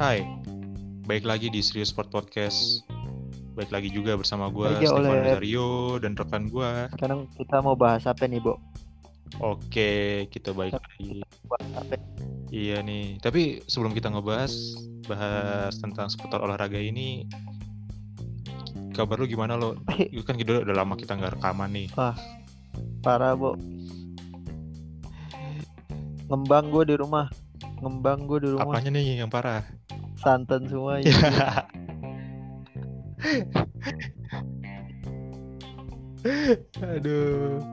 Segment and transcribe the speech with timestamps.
[0.00, 0.24] Hai,
[1.04, 2.80] baik lagi di Serius Sport Podcast.
[3.52, 6.88] Baik lagi juga bersama gue, Lagi Stefan oleh- dan rekan gue.
[6.96, 8.56] Sekarang kita mau bahas apa nih, Bo?
[9.44, 11.20] Oke, kita balik lagi.
[12.48, 14.48] Iya nih, tapi sebelum kita ngebahas
[15.04, 17.28] bahas tentang seputar olahraga ini,
[18.96, 19.76] kabar lu gimana lo?
[20.00, 21.92] Itu kan kita udah lama kita nggak rekaman nih.
[23.04, 23.52] Parah, Bo.
[26.32, 27.28] Ngembang gue di rumah.
[27.84, 28.64] Ngembang gue di rumah.
[28.64, 29.79] Apanya nih yang parah?
[30.20, 31.16] Santan semua ya.
[36.80, 37.64] Aduh,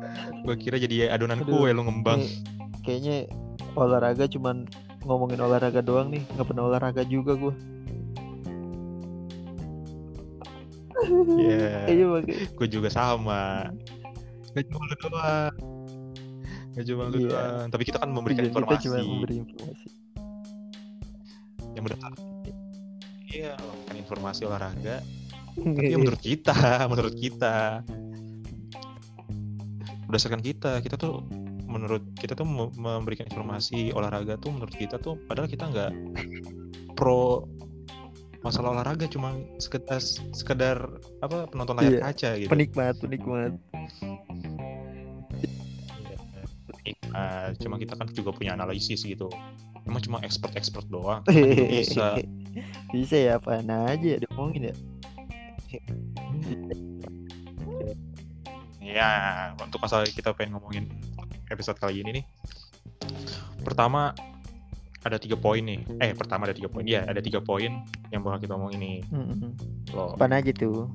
[0.47, 2.23] gue kira jadi adonan Aduh, kue lu ngembang.
[2.23, 2.31] Nih,
[2.87, 3.17] kayaknya
[3.75, 4.63] olahraga cuman
[5.03, 6.23] ngomongin olahraga doang nih.
[6.35, 7.53] Nggak pernah olahraga juga gue.
[11.37, 11.87] Iya.
[11.87, 12.35] Makanya.
[12.57, 13.69] gue juga sama
[14.51, 15.53] gak cuma lu doang
[16.73, 17.29] gak cuma lu Iya.
[17.31, 19.87] doang tapi kita kan memberikan Tujuan kita informasi cuma memberi informasi.
[21.77, 22.26] yang benar
[23.37, 24.95] iya memberikan informasi olahraga
[25.53, 26.55] tapi ya menurut kita
[26.91, 27.85] menurut kita
[30.09, 31.21] berdasarkan kita kita tuh
[31.67, 35.91] menurut kita tuh mem- memberikan informasi olahraga tuh menurut kita tuh padahal kita nggak
[36.95, 37.45] pro
[38.41, 39.99] masalah olahraga cuma sekedar
[40.31, 40.77] sekedar
[41.19, 43.51] apa penonton layar Iya, kaca gitu Penikmat, penikmat.
[47.11, 49.27] Nah, cuma kita kan juga punya analisis gitu.
[49.83, 51.25] Emang cuma expert-expert doang.
[51.25, 52.07] Kita kan bisa.
[52.93, 54.75] Bisa ya, apaan aja diomongin ya.
[58.79, 59.11] Ya,
[59.59, 60.87] untuk masalah kita pengen ngomongin
[61.51, 62.25] episode kali ini nih.
[63.61, 64.15] Pertama
[65.03, 65.83] ada tiga poin nih.
[65.99, 66.87] Eh, pertama ada tiga poin.
[66.87, 68.97] Iya, ada tiga poin yang bakal kita omongin nih.
[69.11, 69.55] Hmm.
[69.91, 70.15] Loh.
[70.15, 70.87] Apaan aja tuh?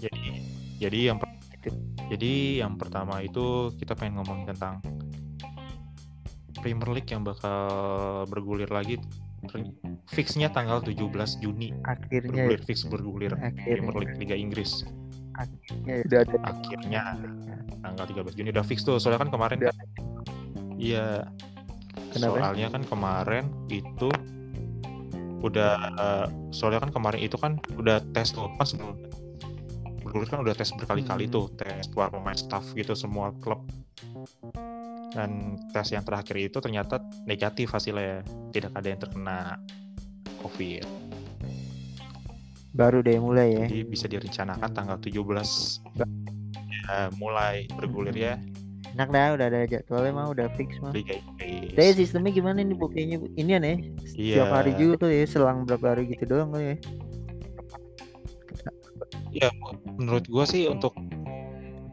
[0.00, 0.20] Jadi,
[0.80, 1.36] jadi yang per-
[2.08, 4.80] jadi yang pertama itu kita pengen ngomongin tentang
[6.60, 9.00] Premier League yang bakal bergulir lagi.
[10.06, 11.00] Fixnya tanggal 17
[11.38, 11.72] Juni.
[11.82, 14.84] Akhirnya Bergulir fix bergulir Premier akhirnya, League Liga Inggris.
[15.32, 17.02] akhirnya udah ada akhirnya
[17.80, 19.72] tanggal 13 Juni udah fix tuh soalnya kan kemarin Udah.
[19.72, 19.86] kan
[20.76, 21.06] iya
[22.12, 22.36] Kenapa?
[22.36, 24.10] soalnya kan kemarin itu
[25.40, 29.00] udah eh, soalnya kan kemarin itu kan udah tes tuh pas sebelum
[30.04, 31.32] bergulir kan udah tes berkali-kali Hmm.
[31.32, 33.64] tuh tes para pemain staff gitu semua klub
[35.10, 38.22] dan tes yang terakhir itu ternyata negatif hasilnya
[38.54, 39.38] tidak ada yang terkena
[40.42, 40.86] covid
[42.70, 43.66] baru deh mulai ya.
[43.66, 45.18] jadi bisa direncanakan tanggal 17
[46.86, 48.34] ya, mulai bergulir ya
[48.90, 50.90] Enak dah udah ada jadwalnya mah udah fix mah.
[50.90, 52.90] Liga Inggris Tapi sistemnya gimana nih bu?
[52.90, 53.76] Kayaknya ini aneh.
[54.18, 54.42] Iya.
[54.42, 56.76] Setiap hari juga tuh ya, selang berapa hari gitu doang kali ya.
[59.30, 59.48] Ya,
[59.94, 60.98] menurut gua sih untuk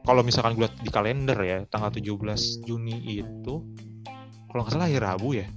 [0.07, 3.59] kalau misalkan gue di kalender ya, tanggal 17 Juni itu
[4.47, 5.47] kalau nggak salah hari Rabu ya.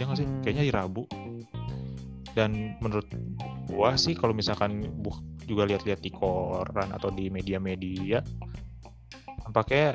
[0.00, 0.28] Ya nggak sih?
[0.40, 1.04] Kayaknya hari Rabu.
[2.32, 3.08] Dan menurut
[3.68, 4.88] gua sih kalau misalkan
[5.44, 8.18] juga lihat-lihat di koran atau di media-media
[9.46, 9.94] tampaknya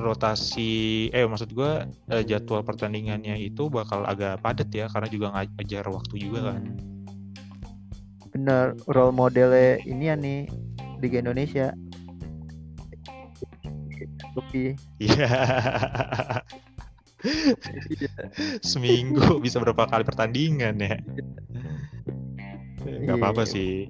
[0.00, 5.84] rotasi eh maksud gua eh, jadwal pertandingannya itu bakal agak padat ya karena juga ngajar
[5.90, 6.62] waktu juga kan.
[8.32, 10.40] Bener, role modelnya ini ya nih
[11.06, 11.70] Liga Indonesia.
[14.34, 14.74] Lebih.
[14.98, 15.30] Iya.
[18.74, 20.98] Seminggu bisa berapa kali pertandingan ya?
[22.82, 23.22] Gak Iya.
[23.22, 23.86] apa-apa sih.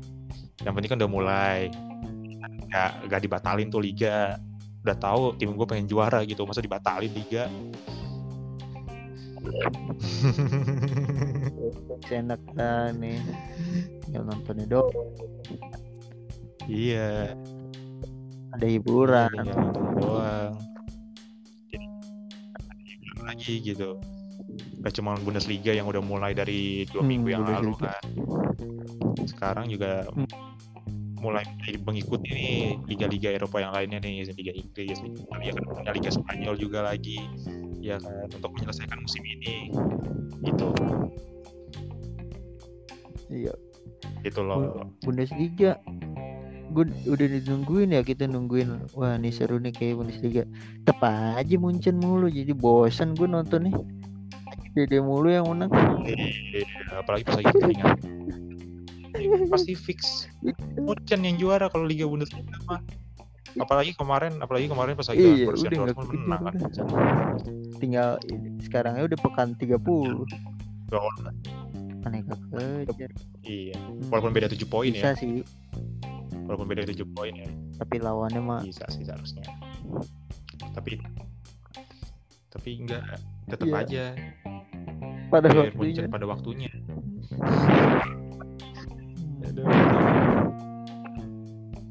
[0.61, 1.59] Yang penting kan udah mulai.
[2.69, 4.37] Gak, gak dibatalin tuh liga.
[4.85, 7.49] Udah tahu tim gue pengen juara gitu, masa dibatalin liga?
[12.07, 12.41] enak
[13.01, 13.19] nih.
[14.05, 14.93] Tinggal nontonnya doang.
[16.69, 17.33] Iya,
[18.57, 19.31] Ada hiburan.
[19.33, 20.53] tinggal nonton doang.
[21.71, 21.87] Jadi,
[23.21, 23.91] lagi gitu.
[24.81, 28.03] Gak cuma Bundesliga yang udah mulai dari dua Hmm, minggu yang lalu kan.
[29.27, 30.29] Sekarang juga Hmm.
[31.19, 31.43] mulai
[31.83, 32.55] mengikuti nih
[32.87, 37.19] liga-liga Eropa yang lainnya nih, Liga Inggris, Liga Italia kan punya Liga Spanyol juga lagi,
[37.83, 39.75] ya kan untuk menyelesaikan musim ini,
[40.47, 40.71] gitu,
[43.27, 43.55] Iya.
[44.23, 44.87] gitu loh.
[45.03, 45.81] Bundesliga
[46.77, 50.45] gue udah ditungguin ya kita nungguin wah nih seru nih kayak Bundesliga
[50.85, 53.77] tepat aja Munchen mulu jadi bosan gue nonton nih
[54.77, 55.73] Dede mulu yang menang
[56.05, 57.97] Iya, apalagi pas lagi pertandingan.
[59.49, 60.29] Pasti fix
[60.77, 62.85] Munchen yang juara kalau Liga Bundesliga mah.
[63.57, 66.55] Apalagi kemarin, apalagi kemarin pas lagi Iya, Borussia udah Dortmund menang kan.
[66.61, 66.87] udah.
[67.77, 68.09] tinggal
[68.61, 69.81] sekarangnya udah pekan 30
[70.87, 71.33] Gawat.
[72.05, 72.37] aneka
[72.85, 73.11] kejar
[73.43, 75.17] Iya, walaupun beda 7 poin bisa ya.
[75.17, 75.41] sih
[76.47, 77.51] Walaupun beda 7 poin ya.
[77.77, 79.43] tapi lawannya mah bisa sih seharusnya
[80.73, 81.03] tapi
[82.49, 83.03] tapi enggak
[83.47, 83.77] tetap Iya.
[83.83, 84.05] aja
[85.29, 86.71] pada Bayern waktunya Munchen pada waktunya.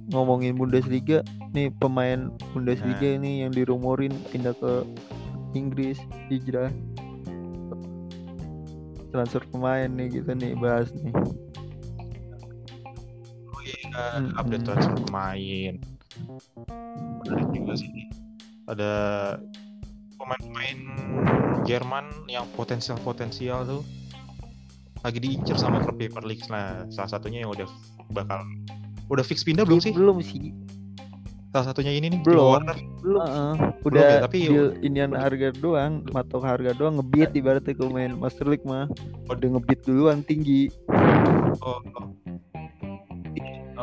[0.06, 3.18] Ngomongin Bundesliga nih pemain Bundesliga Nah.
[3.20, 4.86] ini yang dirumorin pindah ke
[5.52, 5.98] Inggris
[6.30, 6.70] hijrah
[9.10, 11.12] transfer pemain nih gitu nih bahas nih
[13.96, 15.74] Hmm, update transfer pemain.
[17.24, 17.92] Menarik juga sih.
[18.66, 18.92] Ada
[20.16, 20.80] pemain-pemain
[21.64, 23.82] Jerman yang potensial-potensial tuh
[25.02, 26.46] lagi diincar sama klub Premier League.
[26.48, 27.66] Nah, salah satunya yang udah
[28.12, 28.42] bakal
[29.08, 29.94] udah fix pindah belum sih?
[29.94, 30.50] belum sih
[31.50, 32.36] Salah satunya ini nih, Belum.
[32.36, 32.78] Timo Werner.
[33.00, 33.56] belum Belum
[33.86, 38.44] udah ya, tapi- deal inian harga doang matok harga doang ngebit ibaratnya kalau main Master
[38.44, 38.90] League mah
[39.26, 40.68] udah ngebit duluan tinggi
[41.64, 42.12] Oh, oh.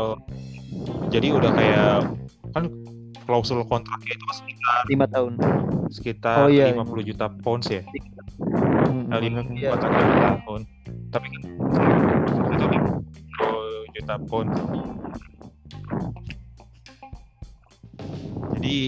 [0.02, 0.18] Oh.
[1.12, 2.10] Jadi udah kayak
[2.50, 2.64] kan
[3.22, 5.32] klausul kontraknya itu sekitar lima tahun
[5.92, 7.84] sekitar Oh, iya, 50 juta pounds ya.
[8.40, 9.28] Hmm, Kali
[9.60, 9.70] iya.
[9.70, 10.60] buat satu tahun.
[11.12, 11.40] Tapi kan
[12.50, 14.56] itu 50 juta pounds.
[18.56, 18.78] Jadi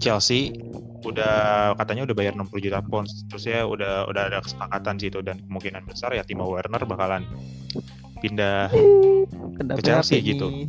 [0.00, 0.56] Chelsea
[1.02, 5.42] udah katanya udah bayar 60 juta pounds terus ya udah udah ada kesepakatan situ dan
[5.50, 7.26] kemungkinan besar ya Timo Werner bakalan
[8.22, 8.70] pindah
[9.58, 10.46] Kena ke Chelsea PHP gitu.
[10.48, 10.66] nih.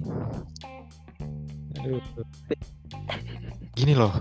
[3.73, 4.13] gini loh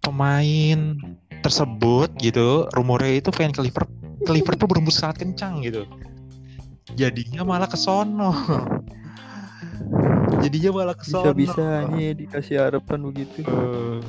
[0.00, 0.98] pemain
[1.40, 3.94] tersebut gitu rumornya itu pengen ke Liverpool
[4.26, 5.86] ke Liverpool berembus sangat kencang gitu.
[6.98, 8.34] Jadinya malah ke sono.
[10.42, 11.30] Jadinya malah ke sono.
[11.30, 13.46] bisa-bisanya dikasih harapan begitu.
[13.46, 14.02] Eh,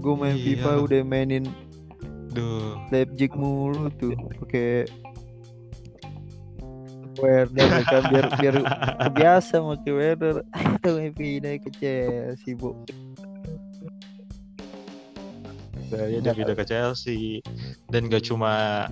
[0.00, 0.44] gue main Iya.
[0.52, 1.44] FIFA udah mainin
[2.36, 2.76] duh.
[2.92, 4.12] Leipzig mulu tuh
[4.44, 4.84] pakai
[7.18, 8.02] Werner ya kan?
[8.12, 8.56] Biar biar
[9.10, 10.36] kebiasa pakai Werner
[10.78, 12.76] tuh pindah ke Chelsea bu.
[15.90, 17.42] Dia udah pindah ke Chelsea.
[17.90, 18.86] Dan gak cuma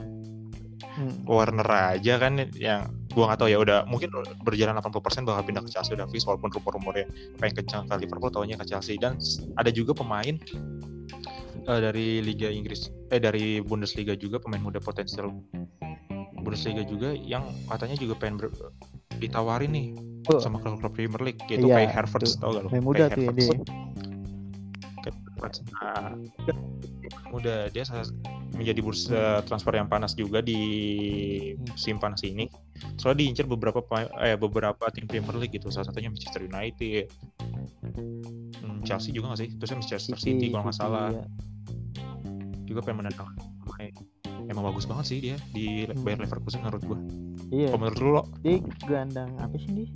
[0.99, 1.15] Hmm.
[1.31, 4.11] Warner aja kan yang gua nggak tahu ya udah mungkin
[4.43, 7.07] berjalan 80% bakal pindah ke Chelsea udah fix walaupun rumor-rumornya
[7.39, 8.99] pengen kencang ke Liverpool taunya ke Chelsea.
[8.99, 9.15] Dan
[9.55, 10.35] ada juga pemain
[11.71, 15.31] eh, dari Liga Inggris eh dari Bundesliga juga pemain muda potensial
[16.49, 18.73] Bundesliga juga yang katanya juga pengen ber-
[19.19, 19.89] ditawarin nih
[20.29, 20.41] Oh.
[20.41, 22.41] sama klub-klub Premier League yaitu Iya, Kai Havertz tuh.
[22.41, 23.53] tau gak lo Main muda Kai tuh ya dia
[25.39, 25.59] Havertz.
[25.71, 26.13] Nah,
[27.31, 27.85] muda dia
[28.53, 30.59] menjadi bursa transfer yang panas juga di
[31.63, 32.51] musim panas ini.
[32.99, 33.81] Soalnya diincar beberapa
[34.19, 35.71] eh beberapa tim Premier League gitu.
[35.71, 37.07] Salah satunya Manchester United,
[38.59, 39.49] Hmm, Chelsea juga nggak sih?
[39.55, 41.25] Terusnya Manchester City, kalau nggak City, salah iya.
[42.65, 43.95] juga pengen mendatangkan pemain.
[44.49, 46.01] Emang bagus banget sih dia di Hmm.
[46.03, 46.99] Bayer Leverkusen menurut gua.
[47.49, 49.89] Iya, Kalau menurut lu lo, dia gelandang apa sih dia?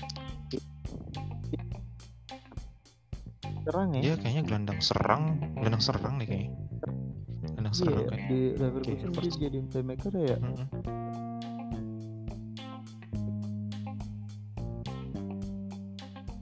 [3.63, 4.01] Serang ya?
[4.03, 5.23] dia kayaknya gelandang serang,
[5.55, 6.51] gelandang serang nih kayaknya.
[7.47, 8.29] Gelandang serang Iya, kayak.
[8.29, 9.37] di Leverkusen dia Havertz.
[9.39, 10.37] jadi playmaker ya.
[10.37, 10.67] Mm-mm.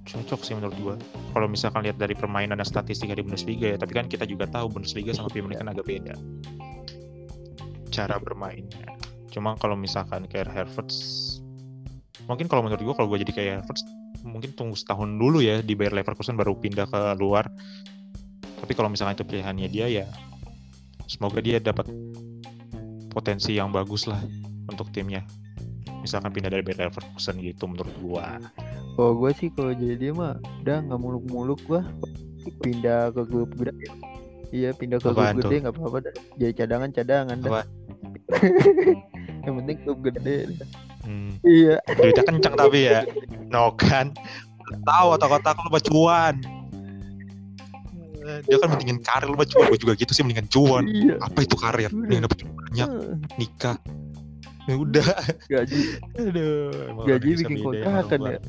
[0.03, 0.95] cocok sih menurut gua.
[1.31, 4.67] Kalau misalkan lihat dari permainan dan statistik di Bundesliga ya, tapi kan kita juga tahu
[4.67, 6.15] Bundesliga sama Premier League kan agak beda
[8.01, 8.89] cara bermainnya.
[9.29, 11.39] Cuma kalau misalkan kayak Havertz,
[12.25, 13.85] mungkin kalau menurut gua kalau gua jadi kayak Havertz,
[14.25, 17.47] mungkin tunggu setahun dulu ya di Bayer Leverkusen baru pindah ke luar.
[18.61, 20.07] Tapi kalau misalkan itu pilihannya dia ya,
[21.07, 21.89] semoga dia dapat
[23.11, 24.21] potensi yang bagus lah
[24.69, 25.25] untuk timnya.
[26.01, 28.41] Misalkan pindah dari Bayer Leverkusen gitu menurut gua.
[28.99, 31.87] Kalau gue sih kalau jadi dia mah udah nggak muluk-muluk gua
[32.65, 33.89] pindah ke klub gede.
[34.51, 35.99] Iya pindah ke klub gede nggak apa-apa.
[36.37, 37.65] Jadi cadangan cadangan dah.
[39.45, 40.39] Yang penting klub gede.
[41.05, 41.31] Hmm.
[41.43, 41.81] Iya.
[41.97, 43.01] Duitnya kencang tapi ya.
[43.49, 44.13] No kan.
[44.87, 46.35] Tahu otak-otak lu mah cuan.
[48.21, 49.67] Dia kan mendingin karir lu cuan.
[49.73, 50.85] Gue juga gitu sih mendingan cuan.
[50.87, 51.15] Iya.
[51.25, 51.91] Apa itu karir?
[51.91, 52.89] Mendingan dapet banyak
[53.41, 53.77] nikah.
[54.69, 55.09] Ya udah.
[55.51, 55.81] Gaji
[56.15, 56.71] Aduh.
[56.95, 58.41] emang gaji bikin kontrakan sama ya.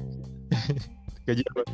[1.27, 1.61] Gaji apa?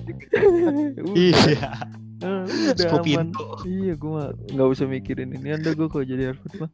[1.17, 1.71] Iya.
[2.17, 3.27] eh, udah aman.
[3.65, 4.23] Iya gue
[4.55, 6.71] nggak usah mikirin ini anda gue kalau jadi Harvard mah.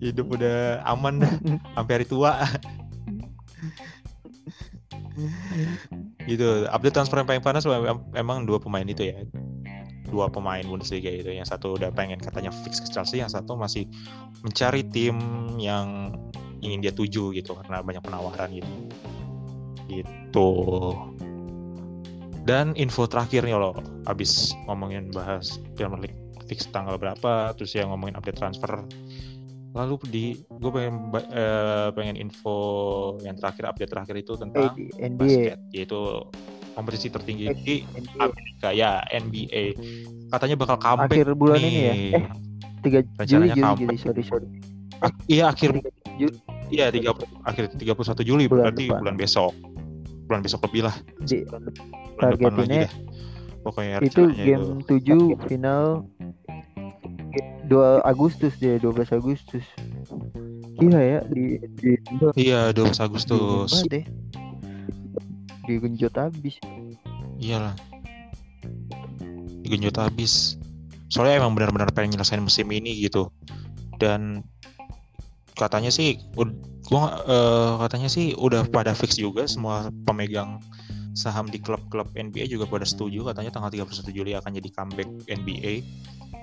[0.00, 1.32] Hidup udah aman dah.
[1.76, 2.42] Sampai hari tua.
[6.30, 6.68] gitu.
[6.68, 7.64] Update transfer yang paling panas
[8.14, 9.22] emang dua pemain itu ya.
[10.06, 11.30] Dua pemain Bundesliga itu.
[11.32, 13.88] Yang satu udah pengen katanya fix ke Chelsea yang satu masih
[14.42, 15.16] mencari tim
[15.58, 16.14] yang
[16.64, 18.72] ingin dia tuju gitu karena banyak penawaran gitu.
[19.86, 20.50] Gitu.
[22.46, 23.74] Dan info terakhirnya loh
[24.06, 28.86] abis ngomongin bahas Premier League fix tanggal berapa terus ya ngomongin update transfer
[29.76, 30.94] lalu di gue pengen
[31.28, 32.56] eh, pengen info
[33.20, 35.14] yang terakhir update terakhir itu Eh tentang di NBA.
[35.14, 36.00] basket yaitu
[36.72, 38.20] kompetisi tertinggi Eh, di NBA.
[38.22, 39.64] Amerika ya NBA
[40.26, 41.68] katanya bakal comeback akhir bulan nih.
[41.68, 42.24] ini ya eh
[42.80, 43.62] tiga Juli Juli.
[43.78, 44.48] Juli sorry sorry
[44.98, 45.76] Ak- iya akhir
[46.66, 47.84] iya tiga akhir 31
[48.22, 48.98] Juli Bulan berarti depan.
[48.98, 49.52] bulan besok
[50.26, 51.44] bulan besok lebih lah di
[52.16, 52.92] bulan depan lagi dah.
[53.62, 55.84] pokoknya itu game 7 final
[57.66, 59.64] 2 Agustus deh 12 Agustus.
[60.76, 61.98] Gila ya di di
[62.38, 63.70] iya 12 dingin Agustus.
[63.72, 64.04] Banget deh?
[65.66, 66.56] Digenjot habis.
[67.42, 67.74] Iyalah.
[69.66, 70.60] Digenjot habis.
[71.10, 73.32] Soalnya emang benar-benar pengen nyelesain musim ini gitu.
[73.98, 74.46] Dan
[75.56, 76.20] katanya sih
[76.86, 80.62] gua eh, katanya sih udah pada fix juga semua pemegang
[81.16, 83.24] saham di klub-klub NBA juga pada setuju.
[83.26, 85.82] Katanya tanggal 31 Juli akan jadi comeback NBA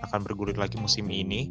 [0.06, 1.50] akan bergulir lagi musim ini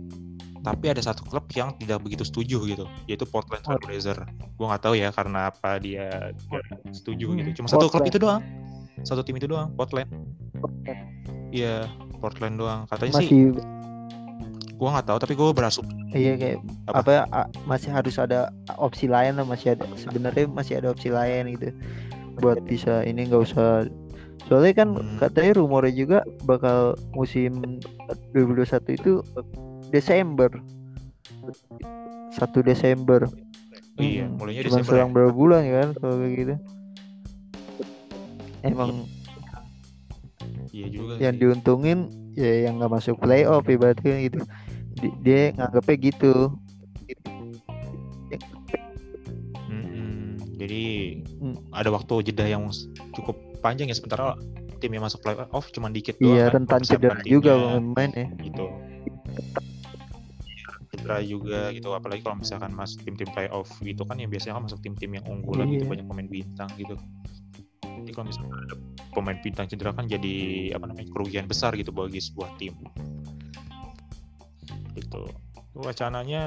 [0.63, 4.83] tapi ada satu klub yang tidak begitu setuju gitu yaitu Portland Trail Blazer gue nggak
[4.83, 6.31] tahu ya karena apa dia
[6.95, 8.43] setuju Hmm, gitu cuma satu klub itu doang.
[9.03, 10.07] Satu tim itu doang Portland.
[11.51, 11.91] Iya
[12.23, 12.87] Portland doang.
[12.87, 13.41] Katanya sih masih
[14.79, 15.87] gue nggak tahu tapi gue berasum.
[16.15, 16.59] Iya kayak
[16.91, 17.27] Apa?
[17.27, 21.75] apa, masih harus ada opsi lain lah masih ada sebenarnya masih ada opsi lain gitu.
[22.39, 23.91] Buat bisa ini nggak usah
[24.45, 25.17] soalnya kan Hmm.
[25.19, 26.79] katanya rumornya juga bakal
[27.13, 27.79] musim
[28.33, 29.13] 2021 itu
[29.89, 30.51] Desember
[32.33, 33.29] 1 Desember
[33.97, 35.15] iya mulainya cuma Desember selang ya.
[35.15, 36.55] berapa bulan kan kalau kayak gitu
[38.63, 38.91] emang
[40.71, 41.41] iya juga yang sih.
[41.41, 41.99] diuntungin
[42.33, 44.41] ya yang nggak masuk playoff ibaratnya gitu
[44.93, 46.35] Di- dia nganggapnya gitu
[49.69, 50.37] Mm-mm.
[50.57, 50.83] jadi
[51.39, 51.57] Hmm.
[51.71, 52.69] ada waktu jeda yang
[53.13, 54.35] cukup panjang ya sementara
[54.83, 58.27] tim yang masuk playoff cuma dikit doang iya kan, rentan cedera juga pemain ya.
[58.43, 58.67] gitu.
[60.93, 64.83] Cedera juga gitu apalagi kalau misalkan masuk tim-tim playoff gitu kan yang biasanya kan masuk
[64.83, 65.91] tim-tim yang unggulan gitu Iya.
[65.95, 66.95] banyak pemain bintang gitu.
[67.87, 68.75] Jadi kalau misalkan ada
[69.15, 70.35] pemain bintang cedera kan jadi
[70.75, 72.75] apa namanya kerugian besar gitu bagi sebuah tim.
[74.99, 75.23] Gitu.
[75.73, 76.43] Wacananya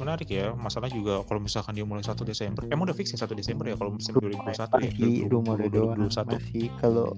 [0.00, 0.56] menarik ya.
[0.56, 3.76] Masalah juga kalau misalkan dia mulai 1 Desember emang udah fix ya 1 Desember ya
[3.76, 4.90] kalau musim 2021 ya?
[4.96, 7.12] masih rumor doang 2021 masih kalau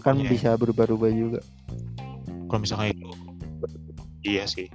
[0.00, 0.30] kan ya.
[0.30, 1.40] bisa berubah-ubah juga.
[2.48, 3.10] Kalau misalnya itu
[4.24, 4.72] iya sih.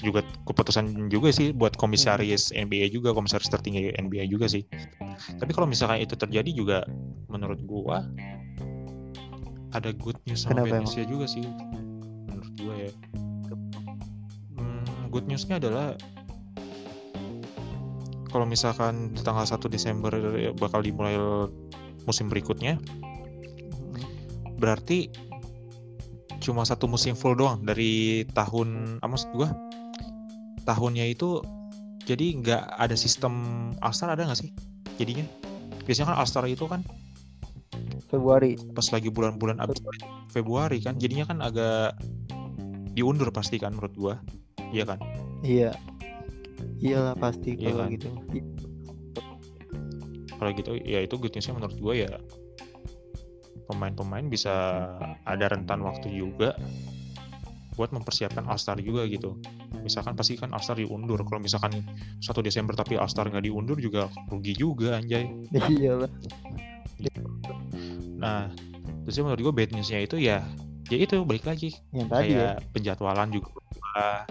[0.00, 4.64] Juga keputusan juga sih buat komisaris NBA juga komisaris tertinggi NBA juga sih.
[5.36, 6.78] Tapi kalau misalkan itu terjadi juga
[7.28, 8.04] menurut gua
[9.70, 11.44] ada good news sama Kenapa bad newsnya juga sih
[12.26, 12.90] menurut gua ya
[15.10, 15.98] good newsnya adalah
[18.30, 20.14] kalau misalkan di tanggal 1 Desember
[20.54, 21.18] bakal dimulai
[22.06, 22.78] musim berikutnya
[24.60, 25.10] berarti
[26.40, 29.52] cuma satu musim full doang dari tahun ah, maksud gua?
[30.64, 31.44] Tahunnya itu
[32.08, 33.34] jadi nggak ada sistem
[33.84, 34.50] All-Star ada nggak sih
[34.96, 35.24] jadinya?
[35.84, 36.80] Biasanya kan All-Star itu kan
[38.08, 38.58] Februari.
[38.74, 39.78] pas lagi bulan-bulan abis
[40.34, 41.94] Februari kan jadinya kan agak
[42.90, 44.14] diundur pasti kan menurut gua
[44.70, 44.98] iya kan?
[45.44, 45.70] Iya.
[46.80, 47.92] Iyalah pasti Iya kalau kan?
[47.92, 48.08] gitu.
[50.40, 52.10] Kalau gitu ya itu good newsnya menurut gua ya
[53.68, 54.52] pemain-pemain bisa
[55.28, 56.56] ada rentan waktu juga
[57.78, 59.36] buat mempersiapkan All-Star juga gitu.
[59.80, 61.22] Misalkan pasti kan All-Star diundur.
[61.24, 61.84] Kalau misalkan
[62.20, 65.28] 1 Desember tapi All-Star nggak diundur juga rugi juga anjay.
[65.52, 66.10] Iyalah.
[68.20, 68.52] Nah
[69.04, 70.44] terus menurut gue bad newsnya itu ya
[70.92, 71.76] ya itu balik lagi.
[71.94, 72.36] Yang tadi ya.
[72.36, 73.48] kayak penjadwalan juga.
[73.90, 74.24] berubah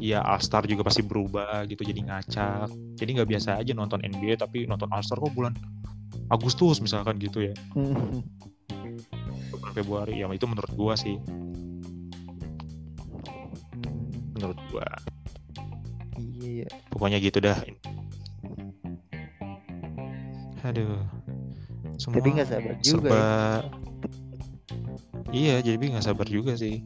[0.00, 2.68] ya All Star juga pasti berubah gitu jadi ngacak.
[2.96, 5.56] Jadi nggak biasa aja nonton NBA tapi nonton All Star kok bulan
[6.28, 7.54] Agustus misalkan gitu ya.
[9.52, 11.16] Bulan Februari ya itu menurut gua sih.
[14.36, 14.86] Menurut gua.
[16.16, 17.56] Iya ya pokoknya gitu dah.
[20.66, 20.98] Aduh.
[21.96, 23.24] Semua tapi nggak sabar juga serba ya.
[25.32, 26.84] iya jadi nggak sabar juga sih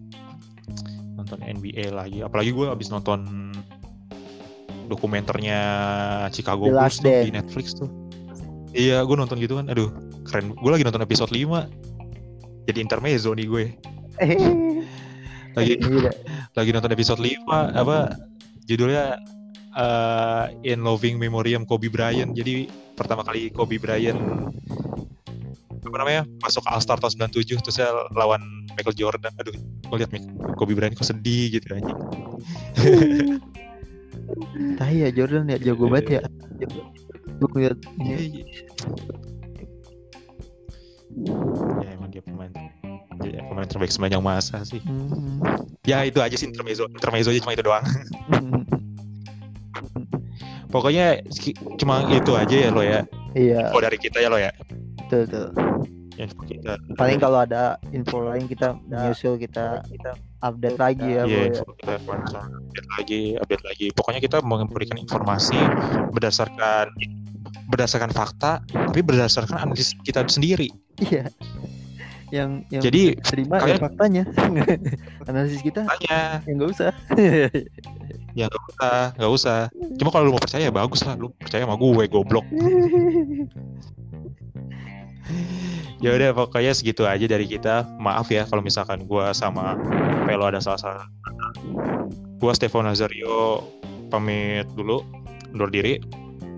[1.31, 2.27] nonton NBA lagi.
[2.27, 3.23] Apalagi gue abis nonton
[4.91, 5.61] dokumenternya
[6.35, 7.31] Chicago The Bulls tuh di.
[7.31, 7.87] Netflix tuh.
[8.75, 9.71] Iya gue nonton gitu kan.
[9.71, 9.95] Aduh
[10.27, 10.59] keren.
[10.59, 13.65] Gue lagi nonton episode 5 jadi intermezzo nih gue.
[15.59, 16.15] Lagi Iya.
[16.55, 18.15] lagi nonton episode 5 apa
[18.71, 19.19] judulnya
[19.75, 22.31] uh, In Loving Memoriam Kobe Bryant.
[22.35, 24.19] Jadi pertama kali Kobe Bryant
[25.81, 28.39] apa namanya masuk All Star tahun 97 terus saya lawan
[28.79, 29.35] Michael Jordan.
[29.43, 29.55] Aduh
[29.91, 31.93] gue liat Mik- Kobe Bryant kok sedih gitu aja
[34.79, 36.21] Tahu ya Jordan ya jago banget ya.
[37.41, 38.47] Gue ngeliat ini.
[41.83, 42.53] Ya emang dia pemain
[43.21, 44.81] dia pemain terbaik sepanjang masa sih.
[44.87, 45.43] Hmm.
[45.85, 47.85] ya itu aja sih intermezzo intermezzo aja cuma itu doang.
[50.75, 51.21] Pokoknya
[51.77, 53.03] cuma itu aja ya lo ya.
[53.35, 53.75] Iya.
[53.75, 54.55] oh dari kita ya lo ya.
[55.11, 60.11] Betul info kita paling kalau ada info lain kita menyusul kita kita
[60.41, 61.47] update lagi ya Iya, Boy.
[61.53, 63.87] info kita update lagi, update lagi.
[63.93, 65.59] Pokoknya kita memberikan informasi
[66.11, 66.87] berdasarkan
[67.67, 70.69] berdasarkan fakta, tapi berdasarkan analisis kita sendiri.
[70.99, 71.31] iya
[72.31, 74.23] yang yang Jadi, terima ya kalian- faktanya
[75.31, 76.91] analisis kita Tanya, ya nggak usah
[78.39, 79.59] ya nggak usah, nggak usah.
[79.99, 82.47] Cuma kalau lu mau percaya ya bagus lah, lu percaya sama gue, goblok.
[86.00, 87.85] Ya udah pokoknya segitu aja dari kita.
[88.00, 89.76] Maaf ya kalau misalkan gua sama
[90.25, 91.04] Velo ada salah-salah.
[92.40, 93.61] Gua Stefano Nazario
[94.09, 95.04] pamit dulu,
[95.52, 96.00] undur diri.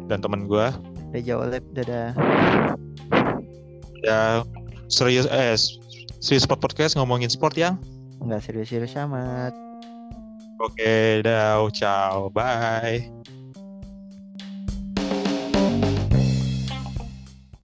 [0.07, 0.71] Dan teman gua.
[1.11, 2.15] Reja Olep dadah.
[4.03, 4.47] Ya
[4.87, 5.59] serius eh
[6.23, 7.79] serius sport podcast ngomongin sport yang
[8.23, 9.51] nggak serius-serius amat.
[10.63, 13.22] Oke dah ciao bye